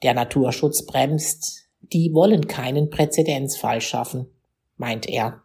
Der 0.03 0.13
Naturschutz 0.13 0.85
bremst, 0.85 1.67
die 1.81 2.13
wollen 2.13 2.47
keinen 2.47 2.89
Präzedenzfall 2.89 3.81
schaffen, 3.81 4.27
meint 4.77 5.07
er. 5.07 5.43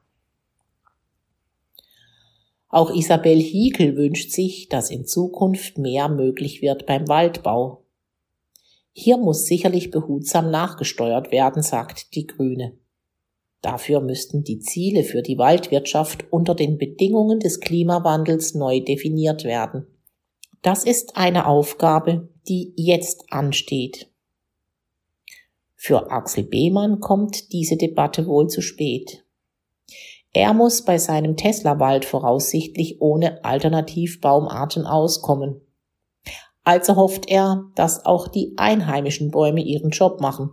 Auch 2.68 2.90
Isabel 2.90 3.38
Hiekel 3.38 3.96
wünscht 3.96 4.32
sich, 4.32 4.68
dass 4.68 4.90
in 4.90 5.06
Zukunft 5.06 5.78
mehr 5.78 6.08
möglich 6.08 6.62
wird 6.62 6.86
beim 6.86 7.08
Waldbau. 7.08 7.84
Hier 8.92 9.18
muss 9.18 9.46
sicherlich 9.46 9.90
behutsam 9.90 10.50
nachgesteuert 10.50 11.30
werden, 11.30 11.62
sagt 11.62 12.14
die 12.14 12.26
Grüne. 12.26 12.76
Dafür 13.66 14.00
müssten 14.00 14.44
die 14.44 14.60
Ziele 14.60 15.02
für 15.02 15.22
die 15.22 15.38
Waldwirtschaft 15.38 16.24
unter 16.30 16.54
den 16.54 16.78
Bedingungen 16.78 17.40
des 17.40 17.58
Klimawandels 17.58 18.54
neu 18.54 18.78
definiert 18.78 19.42
werden. 19.42 19.88
Das 20.62 20.84
ist 20.84 21.16
eine 21.16 21.48
Aufgabe, 21.48 22.28
die 22.46 22.72
jetzt 22.76 23.24
ansteht. 23.30 24.08
Für 25.74 26.12
Axel 26.12 26.44
Behmann 26.44 27.00
kommt 27.00 27.52
diese 27.52 27.76
Debatte 27.76 28.28
wohl 28.28 28.46
zu 28.46 28.62
spät. 28.62 29.24
Er 30.32 30.54
muss 30.54 30.84
bei 30.84 30.98
seinem 30.98 31.36
Tesla-Wald 31.36 32.04
voraussichtlich 32.04 33.00
ohne 33.00 33.44
Alternativbaumarten 33.44 34.86
auskommen. 34.86 35.60
Also 36.62 36.94
hofft 36.94 37.28
er, 37.28 37.64
dass 37.74 38.06
auch 38.06 38.28
die 38.28 38.52
einheimischen 38.58 39.32
Bäume 39.32 39.60
ihren 39.60 39.90
Job 39.90 40.20
machen. 40.20 40.52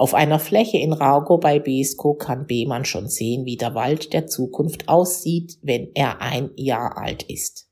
Auf 0.00 0.14
einer 0.14 0.38
Fläche 0.38 0.78
in 0.78 0.94
Raugo 0.94 1.36
bei 1.36 1.58
Besko 1.58 2.14
kann 2.14 2.46
Behmann 2.46 2.86
schon 2.86 3.10
sehen, 3.10 3.44
wie 3.44 3.58
der 3.58 3.74
Wald 3.74 4.14
der 4.14 4.26
Zukunft 4.26 4.88
aussieht, 4.88 5.58
wenn 5.60 5.90
er 5.92 6.22
ein 6.22 6.52
Jahr 6.56 6.96
alt 6.96 7.22
ist. 7.24 7.68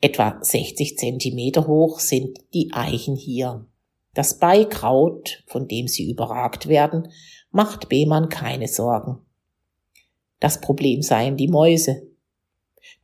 Etwa 0.00 0.38
60 0.40 0.96
Zentimeter 0.96 1.66
hoch 1.66 1.98
sind 1.98 2.38
die 2.54 2.70
Eichen 2.72 3.16
hier. 3.16 3.66
Das 4.14 4.38
Beikraut, 4.38 5.42
von 5.48 5.66
dem 5.66 5.88
sie 5.88 6.08
überragt 6.08 6.68
werden, 6.68 7.08
macht 7.50 7.88
Behmann 7.88 8.28
keine 8.28 8.68
Sorgen. 8.68 9.18
Das 10.38 10.60
Problem 10.60 11.02
seien 11.02 11.36
die 11.36 11.48
Mäuse. 11.48 12.06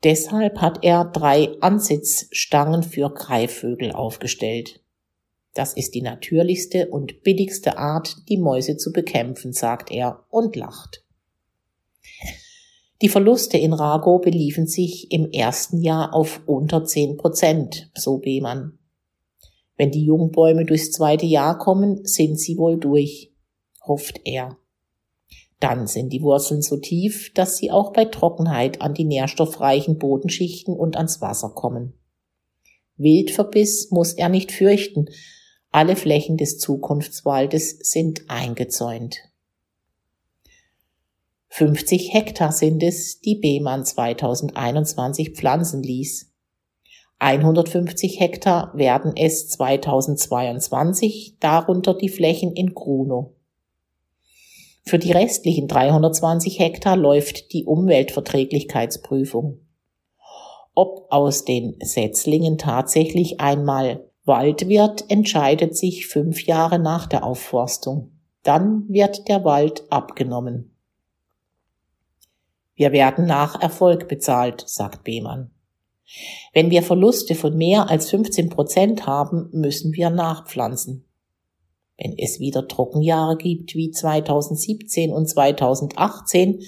Deshalb 0.05 0.61
hat 0.61 0.85
er 0.85 1.05
drei 1.05 1.61
Ansitzstangen 1.61 2.85
für 2.85 3.13
Greifvögel 3.13 3.91
aufgestellt. 3.91 4.85
Das 5.57 5.73
ist 5.73 5.95
die 5.95 6.03
natürlichste 6.03 6.89
und 6.91 7.23
billigste 7.23 7.79
Art, 7.79 8.29
die 8.29 8.37
Mäuse 8.37 8.77
zu 8.77 8.93
bekämpfen, 8.93 9.55
sagt 9.55 9.91
er 9.91 10.23
und 10.29 10.55
lacht. 10.55 11.03
Die 13.01 13.09
Verluste 13.09 13.57
in 13.57 13.73
Rago 13.73 14.19
beliefen 14.19 14.67
sich 14.67 15.11
im 15.11 15.31
ersten 15.31 15.81
Jahr 15.81 16.13
auf 16.13 16.43
unter 16.45 16.85
zehn 16.85 17.17
Prozent, 17.17 17.91
so 17.95 18.19
Behmann. 18.19 18.79
Wenn 19.79 19.91
die 19.91 20.05
Jungbäume 20.05 20.67
durchs 20.67 20.93
zweite 20.93 21.25
Jahr 21.25 21.59
kommen, 21.59 22.05
sind 22.05 22.39
sie 22.39 22.59
wohl 22.59 22.79
durch, 22.79 23.33
hofft 23.83 24.21
er. 24.27 24.59
Dann 25.59 25.87
sind 25.87 26.13
die 26.13 26.21
Wurzeln 26.21 26.61
so 26.61 26.77
tief, 26.77 27.33
dass 27.33 27.57
sie 27.57 27.71
auch 27.71 27.95
bei 27.95 28.05
Trockenheit 28.05 28.83
an 28.83 28.93
die 28.93 29.05
nährstoffreichen 29.05 29.97
Bodenschichten 29.97 30.77
und 30.77 30.97
ans 30.97 31.23
Wasser 31.23 31.49
kommen. 31.49 31.95
Wildverbiss 32.99 33.91
muss 33.91 34.13
er 34.13 34.29
nicht 34.29 34.53
fürchten. 34.53 35.07
Alle 35.77 35.95
Flächen 35.95 36.39
des 36.39 36.59
Zukunftswaldes 36.59 37.81
sind 37.81 38.31
eingezäunt. 38.31 39.19
50 41.49 42.15
Hektar 42.15 42.51
sind 42.51 42.83
es, 42.83 43.21
die 43.21 43.35
Behmann 43.35 43.85
2021 43.85 45.33
pflanzen 45.33 45.83
ließ. 45.83 46.33
150 47.19 48.19
Hektar 48.19 48.73
werden 48.75 49.13
es 49.17 49.51
2022, 49.51 51.37
darunter 51.41 51.93
die 51.93 52.09
Flächen 52.09 52.55
in 52.55 52.73
Grunow. 52.73 53.35
Für 54.83 54.99
die 54.99 55.13
restlichen 55.13 55.69
320 55.69 56.59
Hektar 56.59 56.97
läuft 56.97 57.53
die 57.53 57.67
Umweltverträglichkeitsprüfung. 57.67 59.61
Ob 60.75 61.13
aus 61.13 61.45
den 61.45 61.77
Setzlingen 61.83 62.57
tatsächlich 62.57 63.41
einmal 63.43 64.06
Wald 64.27 64.69
wird, 64.69 65.09
entscheidet 65.09 65.77
sich 65.77 66.09
fünf 66.09 66.45
Jahre 66.45 66.79
nach 66.79 67.07
der 67.07 67.25
Aufforstung. 67.25 68.11
Dann 68.43 68.89
wird 68.89 69.29
der 69.29 69.45
Wald 69.45 69.85
abgenommen. 69.91 70.77
Wir 72.75 72.93
werden 72.93 73.27
nach 73.27 73.61
Erfolg 73.63 74.09
bezahlt, 74.09 74.65
sagt 74.67 75.05
Behmann. 75.05 75.51
Wenn 76.53 76.71
wir 76.71 76.83
Verluste 76.83 77.35
von 77.35 77.57
mehr 77.57 77.89
als 77.89 78.11
15 78.11 78.51
Prozent 78.51 79.07
haben, 79.07 79.49
müssen 79.53 79.93
wir 79.95 80.11
nachpflanzen. 80.11 81.05
Wenn 81.97 82.15
es 82.19 82.39
wieder 82.39 82.69
Trockenjahre 82.69 83.37
gibt 83.37 83.75
wie 83.75 83.91
2017 83.91 85.13
und 85.13 85.27
2018, 85.29 86.61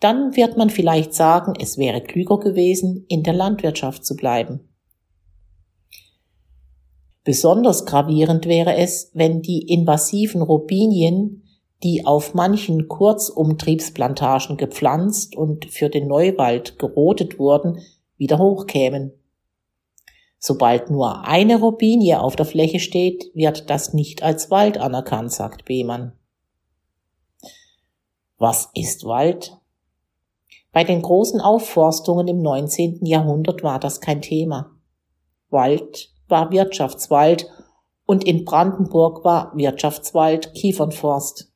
dann 0.00 0.36
wird 0.36 0.56
man 0.56 0.70
vielleicht 0.70 1.14
sagen, 1.14 1.54
es 1.58 1.78
wäre 1.78 2.02
klüger 2.02 2.38
gewesen, 2.38 3.04
in 3.08 3.22
der 3.22 3.32
Landwirtschaft 3.32 4.04
zu 4.04 4.14
bleiben. 4.14 4.67
Besonders 7.28 7.84
gravierend 7.84 8.46
wäre 8.46 8.78
es, 8.78 9.10
wenn 9.12 9.42
die 9.42 9.70
invasiven 9.70 10.40
Robinien 10.40 11.42
die 11.82 12.06
auf 12.06 12.32
manchen 12.32 12.88
Kurzumtriebsplantagen 12.88 14.56
gepflanzt 14.56 15.36
und 15.36 15.66
für 15.66 15.90
den 15.90 16.08
Neuwald 16.08 16.78
gerodet 16.78 17.38
wurden, 17.38 17.82
wieder 18.16 18.38
hochkämen. 18.38 19.12
Sobald 20.38 20.88
nur 20.88 21.26
eine 21.26 21.60
Robinie 21.60 22.22
auf 22.22 22.34
der 22.34 22.46
Fläche 22.46 22.80
steht, 22.80 23.30
wird 23.34 23.68
das 23.68 23.92
nicht 23.92 24.22
als 24.22 24.50
Wald 24.50 24.78
anerkannt, 24.78 25.30
sagt 25.30 25.66
Behmann. 25.66 26.12
Was 28.38 28.70
ist 28.72 29.04
Wald? 29.04 29.54
Bei 30.72 30.82
den 30.82 31.02
großen 31.02 31.42
Aufforstungen 31.42 32.26
im 32.26 32.40
19. 32.40 33.04
Jahrhundert 33.04 33.62
war 33.62 33.78
das 33.78 34.00
kein 34.00 34.22
Thema. 34.22 34.70
Wald 35.50 36.08
war 36.28 36.50
Wirtschaftswald 36.50 37.50
und 38.06 38.24
in 38.24 38.44
Brandenburg 38.44 39.24
war 39.24 39.52
Wirtschaftswald 39.56 40.54
Kiefernforst. 40.54 41.52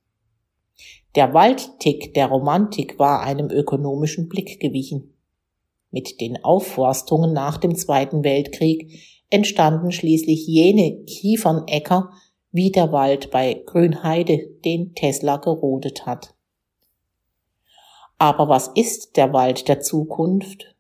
Der 1.14 1.34
Waldtick 1.34 2.14
der 2.14 2.26
Romantik 2.26 2.98
war 2.98 3.20
einem 3.20 3.50
ökonomischen 3.50 4.28
Blick 4.28 4.60
gewichen. 4.60 5.14
Mit 5.90 6.20
den 6.20 6.42
Aufforstungen 6.42 7.32
nach 7.32 7.58
dem 7.58 7.74
Zweiten 7.74 8.24
Weltkrieg 8.24 9.00
entstanden 9.28 9.92
schließlich 9.92 10.46
jene 10.46 11.04
Kiefernäcker 11.04 12.10
wie 12.50 12.70
der 12.70 12.92
Wald 12.92 13.30
bei 13.30 13.62
Grünheide, 13.66 14.46
den 14.64 14.94
Tesla 14.94 15.38
gerodet 15.38 16.06
hat. 16.06 16.34
Aber 18.18 18.48
was 18.48 18.68
ist 18.68 19.16
der 19.16 19.32
Wald 19.32 19.68
der 19.68 19.80
Zukunft? 19.80 20.76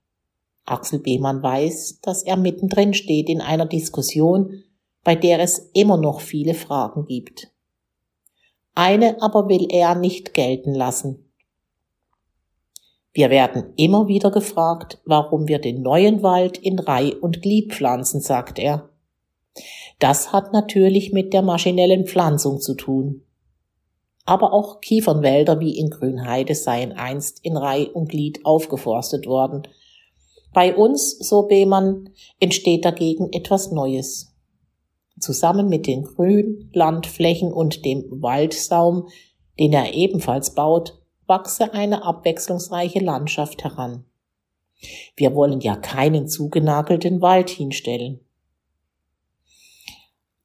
Axel 0.64 1.00
Behmann 1.00 1.42
weiß, 1.42 2.00
dass 2.02 2.22
er 2.22 2.36
mittendrin 2.36 2.94
steht 2.94 3.28
in 3.28 3.40
einer 3.40 3.66
Diskussion, 3.66 4.62
bei 5.04 5.14
der 5.14 5.40
es 5.40 5.70
immer 5.74 5.96
noch 5.96 6.20
viele 6.20 6.54
Fragen 6.54 7.06
gibt. 7.06 7.48
Eine 8.74 9.20
aber 9.20 9.48
will 9.48 9.66
er 9.70 9.94
nicht 9.94 10.34
gelten 10.34 10.74
lassen. 10.74 11.32
Wir 13.12 13.28
werden 13.28 13.74
immer 13.76 14.08
wieder 14.08 14.30
gefragt, 14.30 15.02
warum 15.04 15.46
wir 15.46 15.58
den 15.58 15.82
neuen 15.82 16.22
Wald 16.22 16.56
in 16.56 16.78
Reih 16.78 17.14
und 17.20 17.42
Glied 17.42 17.74
pflanzen, 17.74 18.20
sagt 18.20 18.58
er. 18.58 18.88
Das 19.98 20.32
hat 20.32 20.54
natürlich 20.54 21.12
mit 21.12 21.34
der 21.34 21.42
maschinellen 21.42 22.06
Pflanzung 22.06 22.60
zu 22.60 22.74
tun. 22.74 23.22
Aber 24.24 24.54
auch 24.54 24.80
Kiefernwälder 24.80 25.60
wie 25.60 25.76
in 25.76 25.90
Grünheide 25.90 26.54
seien 26.54 26.92
einst 26.92 27.44
in 27.44 27.58
Reih 27.58 27.90
und 27.92 28.08
Glied 28.08 28.46
aufgeforstet 28.46 29.26
worden. 29.26 29.68
Bei 30.52 30.74
uns, 30.76 31.18
so 31.18 31.44
Behmann, 31.44 32.10
entsteht 32.38 32.84
dagegen 32.84 33.32
etwas 33.32 33.70
Neues. 33.70 34.34
Zusammen 35.18 35.68
mit 35.68 35.86
den 35.86 36.04
Grünlandflächen 36.04 37.52
und 37.52 37.84
dem 37.84 38.04
Waldsaum, 38.22 39.08
den 39.58 39.72
er 39.72 39.94
ebenfalls 39.94 40.54
baut, 40.54 40.98
wachse 41.26 41.72
eine 41.72 42.04
abwechslungsreiche 42.04 42.98
Landschaft 42.98 43.64
heran. 43.64 44.04
Wir 45.16 45.34
wollen 45.34 45.60
ja 45.60 45.76
keinen 45.76 46.28
zugenagelten 46.28 47.22
Wald 47.22 47.50
hinstellen. 47.50 48.20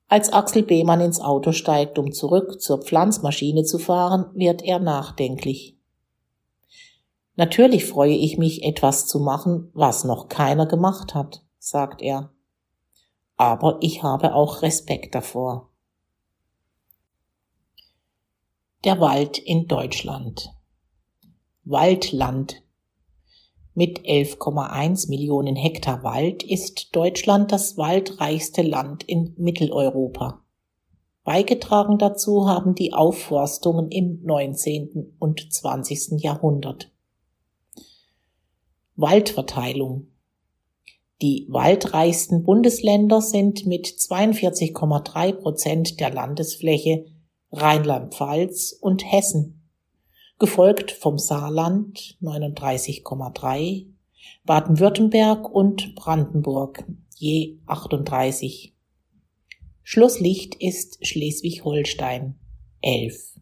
Als 0.08 0.32
Axel 0.32 0.64
Behmann 0.64 1.02
ins 1.02 1.20
Auto 1.20 1.52
steigt, 1.52 2.00
um 2.00 2.14
zurück 2.14 2.62
zur 2.62 2.82
Pflanzmaschine 2.82 3.64
zu 3.64 3.78
fahren, 3.78 4.28
wird 4.36 4.64
er 4.64 4.80
nachdenklich. 4.80 5.77
Natürlich 7.38 7.86
freue 7.86 8.16
ich 8.16 8.40
mich, 8.40 8.64
etwas 8.64 9.06
zu 9.06 9.20
machen, 9.20 9.70
was 9.76 10.04
noch 10.04 10.28
keiner 10.28 10.66
gemacht 10.66 11.14
hat, 11.14 11.46
sagt 11.60 12.02
er. 12.02 12.32
Aber 13.38 13.78
ich 13.80 14.02
habe 14.02 14.34
auch 14.34 14.64
Respekt 14.64 15.14
davor. 15.14 15.70
Der 18.84 19.00
Wald 19.00 19.38
in 19.38 19.68
Deutschland. 19.68 20.52
Waldland. 21.64 22.64
Mit 23.76 24.00
11,1 24.00 25.08
Millionen 25.08 25.56
Hektar 25.56 26.02
Wald 26.02 26.42
ist 26.42 26.96
Deutschland 26.96 27.52
das 27.52 27.78
waldreichste 27.78 28.64
Land 28.64 29.04
in 29.04 29.36
Mitteleuropa. 29.38 30.42
Beigetragen 31.24 32.00
dazu 32.00 32.50
haben 32.50 32.74
die 32.74 32.94
Aufforstungen 32.94 33.92
im 33.92 34.24
19. 34.24 35.18
und 35.20 35.54
20. 35.54 36.20
Jahrhundert. 36.24 36.92
Waldverteilung. 38.98 40.08
Die 41.22 41.46
waldreichsten 41.50 42.44
Bundesländer 42.44 43.22
sind 43.22 43.68
mit 43.68 43.86
42,3 43.86 45.34
Prozent 45.34 46.00
der 46.00 46.10
Landesfläche 46.10 47.06
Rheinland-Pfalz 47.52 48.76
und 48.82 49.10
Hessen, 49.10 49.70
gefolgt 50.40 50.92
vom 50.92 51.20
Saarland 51.20 52.18
39,3, 52.24 53.86
Baden-Württemberg 54.46 55.48
und 55.48 55.94
Brandenburg 55.94 56.84
je 57.16 57.60
38. 57.68 58.74
Schlusslicht 59.84 60.56
ist 60.56 61.06
Schleswig-Holstein 61.06 62.40
11. 62.82 63.40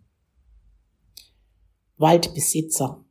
Waldbesitzer 1.95 3.04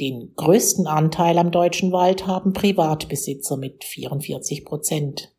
den 0.00 0.34
größten 0.34 0.86
Anteil 0.86 1.38
am 1.38 1.50
deutschen 1.50 1.92
Wald 1.92 2.26
haben 2.26 2.52
Privatbesitzer 2.52 3.56
mit 3.56 3.84
44 3.84 4.64
Prozent. 4.64 5.34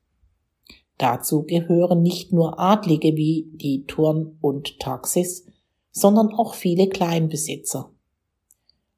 Dazu 0.97 1.43
gehören 1.43 2.01
nicht 2.01 2.33
nur 2.33 2.59
Adlige 2.59 3.15
wie 3.15 3.51
die 3.53 3.85
Turn 3.85 4.37
und 4.41 4.79
Taxis, 4.79 5.45
sondern 5.91 6.33
auch 6.33 6.55
viele 6.55 6.89
Kleinbesitzer. 6.89 7.91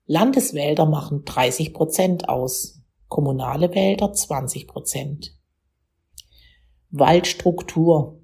Landeswälder 0.05 0.85
machen 0.85 1.23
30 1.25 1.73
Prozent 1.73 2.29
aus, 2.29 2.81
kommunale 3.09 3.75
Wälder 3.75 4.13
20 4.13 4.67
Prozent. 4.67 5.35
Waldstruktur 6.89 8.19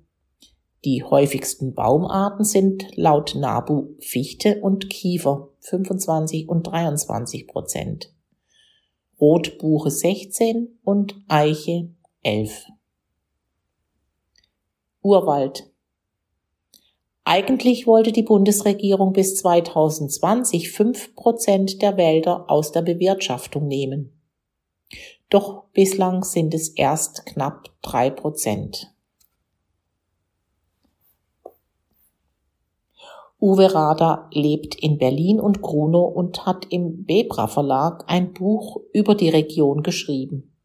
die 0.85 1.03
häufigsten 1.03 1.73
Baumarten 1.73 2.45
sind 2.45 2.95
laut 2.95 3.33
NABU 3.33 3.95
Fichte 3.99 4.61
und 4.61 4.87
Kiefer 4.91 5.49
25 5.67 6.49
und 6.49 6.63
23 6.63 7.47
Prozent, 7.47 8.13
Rotbuche 9.19 9.91
16 9.91 10.79
und 10.83 11.15
Eiche 11.27 11.89
11. 12.23 12.67
Urwald 15.01 15.69
eigentlich 17.27 17.87
wollte 17.87 18.11
die 18.11 18.21
Bundesregierung 18.21 19.11
bis 19.11 19.35
2020 19.37 20.71
fünf 20.71 21.15
Prozent 21.15 21.81
der 21.81 21.97
Wälder 21.97 22.45
aus 22.51 22.71
der 22.71 22.83
Bewirtschaftung 22.83 23.67
nehmen. 23.67 24.21
Doch 25.29 25.63
bislang 25.73 26.23
sind 26.23 26.53
es 26.53 26.69
erst 26.69 27.25
knapp 27.25 27.69
drei 27.81 28.11
Prozent. 28.11 28.94
Uwe 33.45 33.75
Rader 33.75 34.27
lebt 34.31 34.73
in 34.73 34.97
Berlin 34.97 35.39
und 35.39 35.61
Grunow 35.61 36.11
und 36.11 36.47
hat 36.47 36.65
im 36.71 37.05
Bebra 37.05 37.45
Verlag 37.45 38.03
ein 38.07 38.33
Buch 38.33 38.81
über 38.91 39.13
die 39.13 39.29
Region 39.29 39.83
geschrieben. 39.83 40.57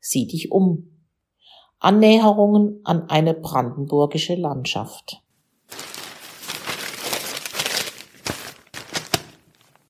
Sieh 0.00 0.26
dich 0.26 0.50
um. 0.50 0.90
Annäherungen 1.78 2.80
an 2.82 3.08
eine 3.10 3.32
brandenburgische 3.32 4.34
Landschaft. 4.34 5.22